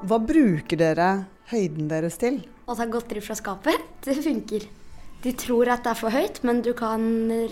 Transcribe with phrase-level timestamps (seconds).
[0.00, 1.08] Hva bruker dere
[1.50, 2.38] høyden deres til?
[2.64, 4.64] Å ta godteri fra skapet, det funker.
[5.20, 7.02] De tror at det er for høyt, men du kan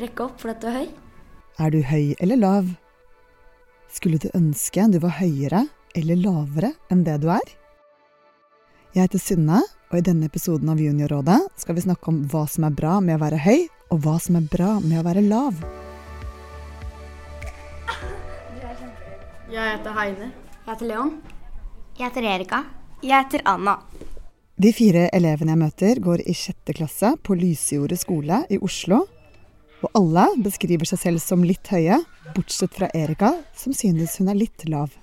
[0.00, 0.88] rekke opp fordi du er høy.
[1.58, 2.70] Er du høy eller lav?
[3.92, 5.66] Skulle du ønske du var høyere
[5.98, 7.54] eller lavere enn det du er?
[8.94, 9.60] Jeg heter Synne,
[9.92, 13.18] og i denne episoden av Juniorrådet skal vi snakke om hva som er bra med
[13.18, 15.60] å være høy, og hva som er bra med å være lav.
[19.52, 20.30] Jeg heter Heine.
[20.30, 21.18] Jeg heter Leon.
[21.98, 22.58] Jeg heter Erika.
[23.02, 23.72] Jeg heter Anna.
[24.54, 29.00] De fire elevene jeg møter, går i sjette klasse på Lysejordet skole i Oslo.
[29.82, 31.98] Og alle beskriver seg selv som litt høye,
[32.36, 34.94] bortsett fra Erika, som synes hun er litt lav.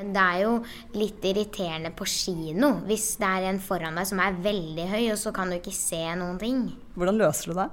[0.00, 0.54] Men det er jo
[0.96, 5.20] litt irriterende på kino hvis det er en foran deg som er veldig høy, og
[5.20, 6.64] så kan du ikke se noen ting.
[6.96, 7.68] Hvordan løser du det?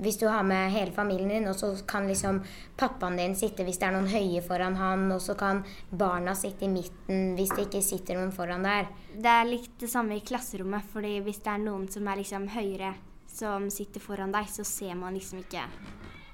[0.00, 2.40] Hvis du har med hele familien din, og så kan liksom
[2.80, 5.60] pappaen din sitte hvis det er noen høye foran han, og så kan
[5.92, 8.88] barna sitte i midten hvis det ikke sitter noen foran der.
[9.12, 12.48] Det er litt det samme i klasserommet, fordi hvis det er noen som er liksom
[12.54, 12.94] høyere,
[13.30, 15.62] som sitter foran deg, så ser man liksom ikke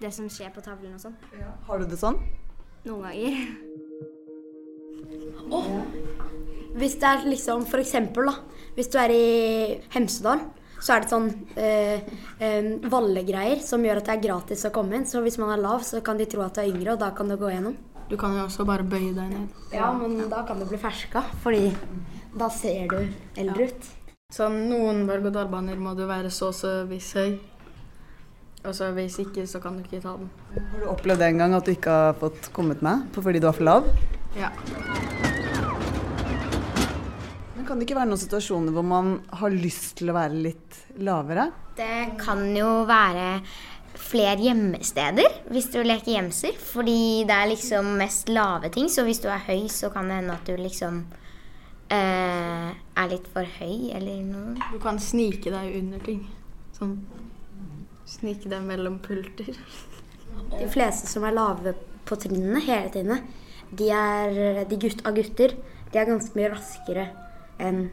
[0.01, 1.17] det som skjer på tavlen og sånn.
[1.67, 2.21] Har du det sånn?
[2.87, 3.33] Noen ganger.
[6.77, 8.35] Hvis det er liksom for eksempel, da.
[8.77, 9.27] Hvis du er i
[9.95, 10.41] Hemsedal,
[10.81, 12.07] så er det sånn eh,
[12.43, 15.07] eh, vallegreier som gjør at det er gratis å komme inn.
[15.09, 17.13] Så hvis man er lav, så kan de tro at du er yngre, og da
[17.17, 17.77] kan du gå gjennom.
[18.07, 19.61] Du kan jo også bare bøye deg ned.
[19.75, 21.73] Ja, men da kan du bli ferska, fordi
[22.37, 23.01] da ser du
[23.41, 23.91] eldre ut.
[24.35, 27.39] Sånn, noen berg-og-dal-baner må du være så og så viss høy.
[28.67, 30.31] Og så hvis ikke, så kan du ikke ta den.
[30.57, 33.55] Har du opplevd en gang at du ikke har fått kommet med fordi du er
[33.55, 33.93] for lav?
[34.37, 34.51] Ja.
[37.67, 41.49] Kan det ikke være noen situasjoner hvor man har lyst til å være litt lavere?
[41.77, 43.41] Det kan jo være
[43.97, 48.87] flere gjemmesteder hvis du leker gjemsel, fordi det er liksom mest lave ting.
[48.93, 51.03] Så hvis du er høy, så kan det hende at du liksom
[51.91, 54.55] eh, er litt for høy eller noe.
[54.71, 56.23] Du kan snike deg under ting.
[56.77, 57.01] Sånn
[58.07, 59.59] snike deg mellom pulter.
[60.55, 61.75] De fleste som er lave
[62.07, 63.31] på trinnene hele tiden,
[63.75, 65.59] de er de gutt, av gutter.
[65.91, 67.09] De er ganske mye raskere
[67.59, 67.89] enn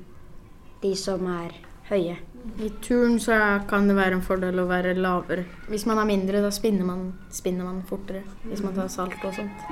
[0.83, 1.53] de som er
[1.89, 2.17] høye.
[2.59, 3.37] I turn så
[3.69, 5.45] kan det være en fordel å være lavere.
[5.71, 8.23] Hvis man er mindre, da spinner man, spinner man fortere.
[8.49, 9.67] Hvis man tar salt og sånt.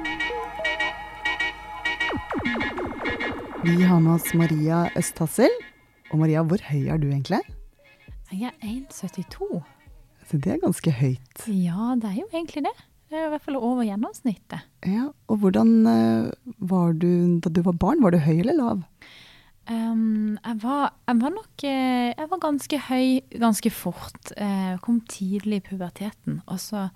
[3.63, 5.51] Vi har med oss Maria Østhassel.
[6.11, 7.41] Og Maria, hvor høy er du egentlig?
[8.31, 9.61] Jeg er 1,72.
[10.27, 11.43] Så det er ganske høyt.
[11.51, 12.73] Ja, det er jo egentlig det.
[13.11, 14.63] Det er i hvert fall over gjennomsnittet.
[14.87, 16.31] Ja, Og hvordan eh,
[16.63, 17.99] var du da du var barn?
[18.03, 18.85] Var du høy eller lav?
[19.69, 24.31] Um, jeg, var, jeg var nok eh, Jeg var ganske høy ganske fort.
[24.33, 26.39] Jeg kom tidlig i puberteten.
[26.49, 26.87] Og så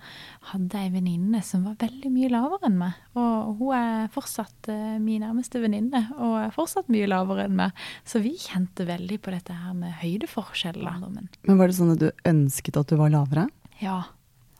[0.50, 2.98] hadde jeg ei venninne som var veldig mye lavere enn meg.
[3.16, 7.86] Og hun er fortsatt eh, min nærmeste venninne, og er fortsatt mye lavere enn meg.
[8.08, 11.00] Så vi kjente veldig på dette her med høydeforskjeller.
[11.06, 13.48] Men var det sånn at du ønsket at du var lavere?
[13.76, 14.02] ja,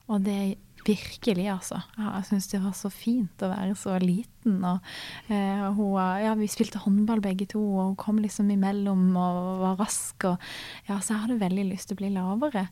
[0.06, 1.80] og det virkelig, altså.
[1.98, 4.58] Ja, jeg syns det var så fint å være så liten.
[4.64, 9.62] Og eh, hun, ja, vi spilte håndball begge to, og hun kom liksom imellom og
[9.64, 10.28] var rask.
[10.30, 10.50] Og,
[10.88, 12.68] ja, så jeg hadde veldig lyst til å bli lavere.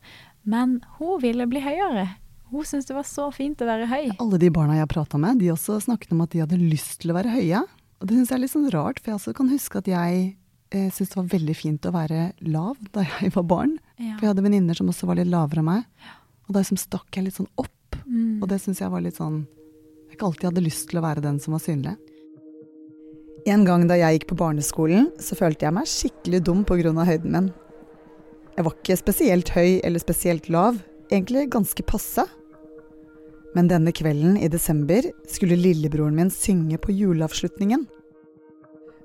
[0.49, 2.09] Men hun ville bli høyere.
[2.53, 4.15] Hun syntes det var så fint å være høy.
[4.23, 7.11] Alle de barna jeg prata med, de også snakket om at de hadde lyst til
[7.11, 7.65] å være høye.
[8.01, 10.25] Og det syns jeg er litt sånn rart, for jeg også kan huske at jeg
[10.75, 13.79] eh, syntes det var veldig fint å være lav da jeg var barn.
[13.97, 14.15] Ja.
[14.19, 16.13] For jeg hadde venninner som også var litt lavere enn meg.
[16.45, 17.73] Og da liksom stakk jeg litt sånn opp.
[18.09, 18.43] Mm.
[18.43, 19.47] Og det syns jeg var litt sånn
[20.09, 21.95] Jeg ikke alltid hadde lyst til å være den som var synlig.
[23.51, 26.93] En gang da jeg gikk på barneskolen, så følte jeg meg skikkelig dum pga.
[27.05, 27.51] høyden min.
[28.57, 30.79] Jeg var ikke spesielt høy eller spesielt lav,
[31.11, 32.25] egentlig ganske passe.
[33.55, 37.85] Men denne kvelden i desember skulle lillebroren min synge på juleavslutningen.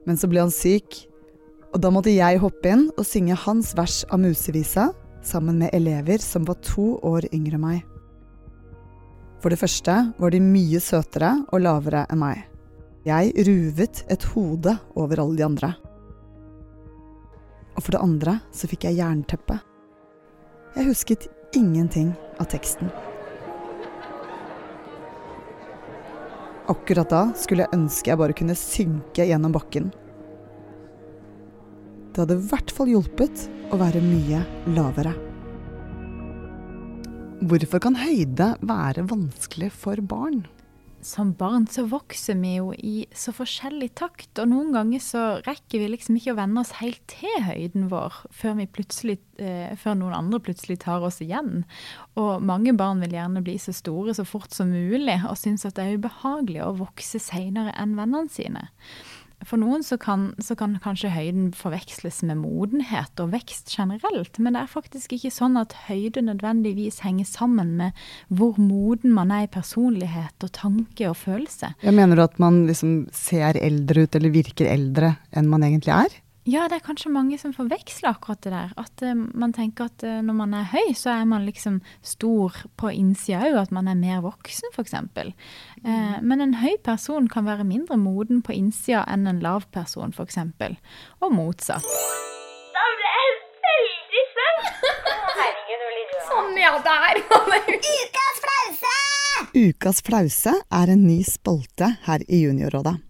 [0.05, 1.09] Men så ble han syk,
[1.73, 4.89] og da måtte jeg hoppe inn og synge hans vers av Musevisa
[5.25, 7.98] sammen med elever som var to år yngre enn meg.
[9.39, 12.41] For det første var de mye søtere og lavere enn meg.
[13.07, 15.69] Jeg ruvet et hode over alle de andre.
[17.77, 19.55] Og for det andre så fikk jeg jernteppe.
[20.75, 22.91] Jeg husket ingenting av teksten.
[26.69, 29.89] Akkurat da skulle jeg ønske jeg bare kunne synke gjennom bakken.
[32.11, 34.43] Det hadde i hvert fall hjulpet å være mye
[34.75, 35.28] lavere.
[37.39, 40.43] Hvorfor kan høyde være vanskelig for barn?
[41.05, 45.81] som barn så vokser vi jo i så forskjellig takt, og noen ganger så rekker
[45.81, 50.41] vi liksom ikke å venne oss helt til høyden vår før, eh, før noen andre
[50.43, 51.63] plutselig tar oss igjen.
[52.19, 55.79] Og mange barn vil gjerne bli så store så fort som mulig, og syns at
[55.79, 58.67] det er ubehagelig å vokse seinere enn vennene sine.
[59.47, 64.55] For noen så kan, så kan kanskje høyden forveksles med modenhet og vekst generelt, men
[64.55, 69.47] det er faktisk ikke sånn at høyde nødvendigvis henger sammen med hvor moden man er
[69.47, 71.73] i personlighet og tanke og følelse.
[71.85, 75.95] Jeg mener du at man liksom ser eldre ut eller virker eldre enn man egentlig
[75.95, 76.19] er?
[76.49, 78.71] Ja, det er kanskje mange som forveksler akkurat det der.
[78.79, 82.55] At uh, man tenker at uh, når man er høy, så er man liksom stor
[82.79, 84.95] på innsida òg, at man er mer voksen, f.eks.
[84.97, 85.29] Uh,
[85.83, 90.15] eh, men en høy person kan være mindre moden på innsida enn en lav person,
[90.15, 90.39] f.eks.
[91.21, 91.85] Og motsatt.
[92.73, 93.35] Da ble jeg
[93.67, 94.23] veldig
[95.99, 97.21] litt Sånn, ja, der!
[97.75, 98.95] Ukas flause!
[99.53, 103.08] Ukas flause er en ny spalte her i Juniorrådet.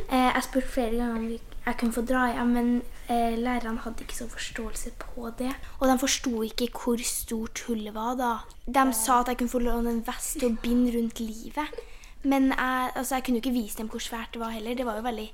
[0.10, 2.70] Eh, jeg spurte flere ganger om jeg kunne få dra hjem, men
[3.12, 5.52] eh, lærerne hadde ikke så forståelse på det.
[5.78, 8.32] Og de forsto ikke hvor stort hullet var da.
[8.66, 11.78] De sa at jeg kunne få låne en vest og bind rundt livet.
[12.24, 14.76] Men jeg, altså, jeg kunne jo ikke vise dem hvor svært det var heller.
[14.76, 15.30] Det var jo veldig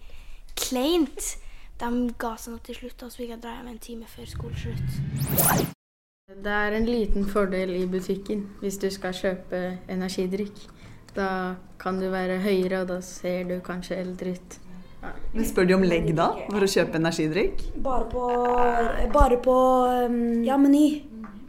[0.56, 1.38] kleint.
[1.80, 1.90] De
[2.20, 5.74] ga seg nå til slutt, og så fikk jeg dra hjem en time før skoleslutt.
[6.26, 9.60] Det er en liten fordel i butikken hvis du skal kjøpe
[9.92, 10.62] energidrikk.
[11.16, 14.58] Da kan du være høyere, og da ser du kanskje eldre ut.
[15.34, 17.62] Men spør de om legg da, for å kjøpe energidrikk?
[17.84, 18.24] Bare på,
[19.14, 19.58] bare på
[20.10, 20.18] um,
[20.48, 20.88] ja, Meny.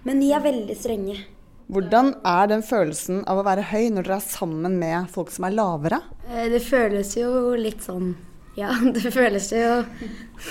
[0.06, 1.16] Meny er veldig strenge.
[1.66, 5.48] Hvordan er den følelsen av å være høy når dere er sammen med folk som
[5.48, 5.98] er lavere?
[6.30, 8.12] Eh, Det føles jo litt sånn
[8.56, 9.82] Ja, det føles jo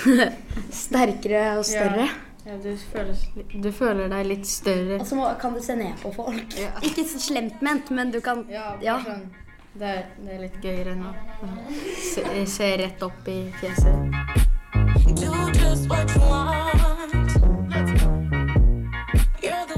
[0.84, 2.08] sterkere og større.
[2.46, 3.16] Ja, du, føler,
[3.62, 5.00] du føler deg litt større.
[5.00, 6.54] Og så altså, kan du se ned på folk.
[6.86, 9.00] Ikke så slemt ment, men du kan Ja, Ja.
[9.02, 9.26] Sånn.
[9.76, 11.10] Det, er, det er litt gøyere nå.
[12.00, 14.46] Se, se rett opp i fjeset.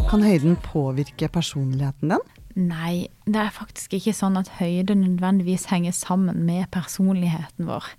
[0.08, 2.22] Kan høyden påvirke personligheten din?
[2.56, 7.90] Nei, det er faktisk ikke sånn at høyde nødvendigvis henger sammen med personligheten vår.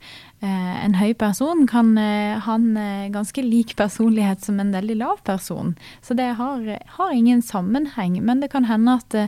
[0.41, 4.97] Eh, en høy person kan eh, ha en eh, ganske lik personlighet som en veldig
[5.03, 5.77] lav person.
[6.01, 6.65] Så det har,
[6.97, 8.17] har ingen sammenheng.
[8.25, 9.19] Men det kan hende at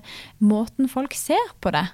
[0.41, 1.85] måten folk ser på det,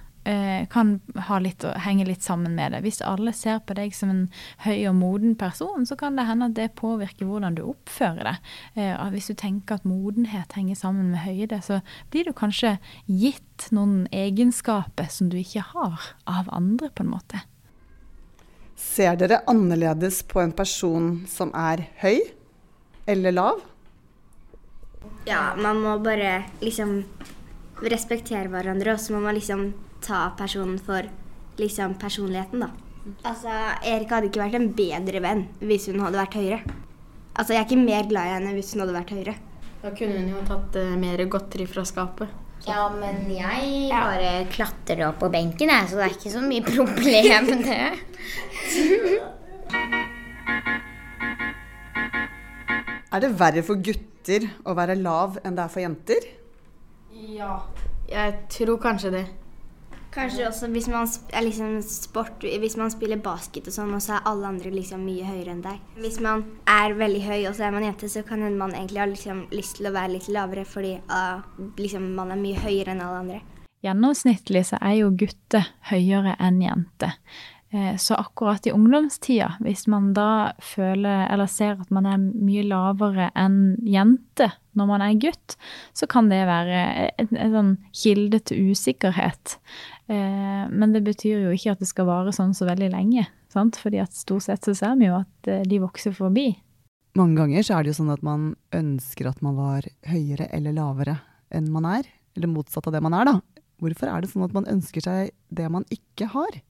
[0.71, 0.97] kan
[1.27, 2.81] ha litt, henge litt sammen med det.
[2.83, 4.24] Hvis alle ser på deg som en
[4.65, 8.50] høy og moden person, så kan det hende at det påvirker hvordan du oppfører deg.
[8.75, 11.79] Eh, hvis du tenker at modenhet henger sammen med høyde, så
[12.12, 12.75] blir du kanskje
[13.07, 17.41] gitt noen egenskaper som du ikke har av andre, på en måte.
[18.77, 22.19] Ser dere annerledes på en person som er høy
[23.09, 23.63] eller lav?
[25.27, 27.01] Ja, man må bare liksom
[27.83, 29.71] respektere hverandre, og så må man liksom
[30.03, 31.07] ta personen for
[31.57, 32.69] liksom personligheten, da.
[33.24, 33.51] Altså,
[33.88, 36.60] Erik hadde ikke vært en bedre venn hvis hun hadde vært høyere.
[37.38, 39.38] Altså, jeg er ikke mer glad i henne hvis hun hadde vært høyere.
[39.83, 42.43] Da kunne hun jo tatt uh, mer godteri fra skapet.
[42.65, 46.65] Ja, men jeg bare klatrer opp på benken, jeg, så det er ikke så mye
[46.74, 47.81] problem, det.
[53.07, 56.25] Er det verre for gutter å være lav enn det er for jenter?
[57.38, 57.62] Ja.
[58.07, 59.25] Jeg tror kanskje det.
[60.17, 61.05] Kanskje også hvis man
[61.45, 65.27] liksom sport, hvis man spiller basket og sånn, og så er alle andre liksom mye
[65.27, 65.83] høyere enn deg.
[66.01, 69.05] Hvis man er veldig høy og så er man jente, så kan man egentlig ha
[69.12, 71.45] liksom lyst til å være litt lavere fordi uh,
[71.77, 73.43] liksom man er mye høyere enn alle andre.
[73.86, 77.13] Gjennomsnittlig så er jo gutter høyere enn jenter.
[77.74, 82.63] Eh, Så akkurat i ungdomstida, hvis man da føler eller ser at man er mye
[82.63, 85.57] lavere enn jente når man er gutt,
[85.93, 89.57] så kan det være en, sånn kilde til usikkerhet.
[90.07, 93.27] Eh, Men det betyr jo ikke at det skal vare sånn så veldig lenge.
[93.51, 93.75] Sant?
[93.75, 96.53] Fordi at stort sett så ser vi jo at eh, de vokser forbi.
[97.17, 100.71] Mange ganger så er det jo sånn at man ønsker at man var høyere eller
[100.77, 101.17] lavere
[101.51, 102.07] enn man er.
[102.38, 103.39] Eller motsatt av det man er, da.
[103.81, 106.62] Hvorfor er det sånn at man ønsker seg det man ikke har?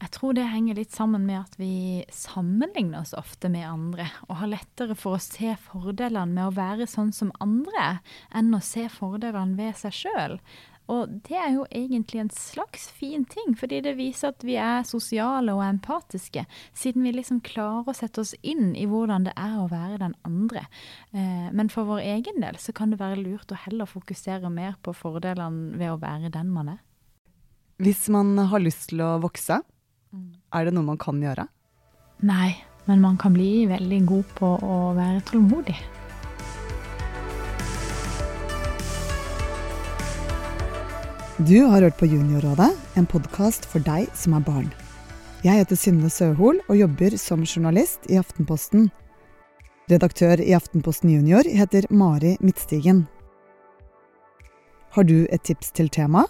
[0.00, 4.38] Jeg tror det henger litt sammen med at vi sammenligner oss ofte med andre, og
[4.40, 7.98] har lettere for å se fordelene med å være sånn som andre
[8.32, 10.38] enn å se fordelene ved seg sjøl.
[10.90, 14.86] Og det er jo egentlig en slags fin ting, fordi det viser at vi er
[14.88, 16.42] sosiale og empatiske,
[16.74, 20.16] siden vi liksom klarer å sette oss inn i hvordan det er å være den
[20.26, 20.64] andre.
[21.12, 24.80] Eh, men for vår egen del så kan det være lurt å heller fokusere mer
[24.82, 26.80] på fordelene ved å være den man er.
[27.80, 29.60] Hvis man har lyst til å vokse,
[30.54, 31.46] er det noe man kan gjøre?
[32.26, 32.50] Nei,
[32.88, 35.76] men man kan bli veldig god på å være tålmodig.
[41.40, 42.68] Du har hørt på Juniorrådet,
[43.00, 44.66] en podkast for deg som er barn.
[45.40, 48.90] Jeg heter Synne Søhol og jobber som journalist i Aftenposten.
[49.88, 53.06] Redaktør i Aftenposten Junior heter Mari Midtstigen.
[54.92, 56.26] Har du et tips til tema?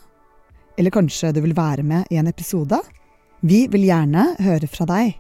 [0.79, 2.79] Eller kanskje du vil være med i en episode?
[3.41, 5.15] Vi vil gjerne høre fra deg.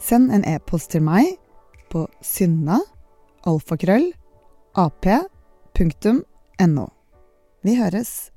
[0.00, 1.34] Send en e-post til meg
[1.92, 2.78] på synne
[3.44, 4.06] alfakrøll
[4.80, 6.86] ap.no.
[7.64, 8.33] Vi høres.